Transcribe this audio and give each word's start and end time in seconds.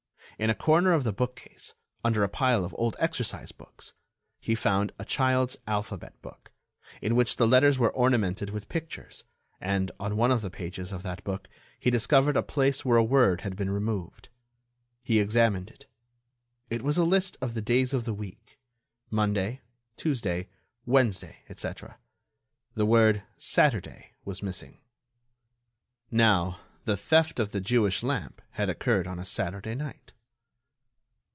In 0.39 0.49
a 0.49 0.55
corner 0.55 0.91
of 0.93 1.03
the 1.03 1.13
bookcase, 1.13 1.75
under 2.03 2.23
a 2.23 2.27
pile 2.27 2.65
of 2.65 2.73
old 2.79 2.95
exercise 2.97 3.51
books, 3.51 3.93
he 4.39 4.55
found 4.55 4.91
a 4.97 5.05
child's 5.05 5.55
alphabet 5.67 6.19
book, 6.23 6.49
in 6.99 7.15
which 7.15 7.35
the 7.35 7.45
letters 7.45 7.77
were 7.77 7.91
ornamented 7.91 8.49
with 8.49 8.67
pictures, 8.67 9.23
and 9.59 9.91
on 9.99 10.17
one 10.17 10.31
of 10.31 10.41
the 10.41 10.49
pages 10.49 10.91
of 10.91 11.03
that 11.03 11.23
book 11.23 11.47
he 11.79 11.91
discovered 11.91 12.35
a 12.35 12.41
place 12.41 12.83
where 12.83 12.97
a 12.97 13.03
word 13.03 13.41
had 13.41 13.55
been 13.55 13.69
removed. 13.69 14.29
He 15.03 15.19
examined 15.19 15.69
it. 15.69 15.85
It 16.71 16.81
was 16.81 16.97
a 16.97 17.03
list 17.03 17.37
of 17.39 17.53
the 17.53 17.61
days 17.61 17.93
of 17.93 18.05
the 18.05 18.13
week. 18.15 18.57
Monday, 19.11 19.61
Tuesday, 19.95 20.49
Wednesday, 20.87 21.43
etc. 21.49 21.99
The 22.73 22.87
word 22.87 23.21
"Saturday" 23.37 24.13
was 24.25 24.41
missing. 24.41 24.79
Now, 26.09 26.61
the 26.85 26.97
theft 26.97 27.39
of 27.39 27.51
the 27.51 27.61
Jewish 27.61 28.01
lamp 28.01 28.41
had 28.53 28.69
occurred 28.69 29.05
on 29.05 29.19
a 29.19 29.25
Saturday 29.25 29.75
night. 29.75 30.13